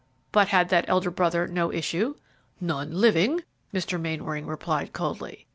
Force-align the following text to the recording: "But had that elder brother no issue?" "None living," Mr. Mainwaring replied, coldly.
"But 0.31 0.47
had 0.47 0.69
that 0.69 0.85
elder 0.87 1.11
brother 1.11 1.47
no 1.47 1.71
issue?" 1.71 2.15
"None 2.59 2.89
living," 2.91 3.41
Mr. 3.71 4.01
Mainwaring 4.01 4.47
replied, 4.47 4.93
coldly. 4.93 5.45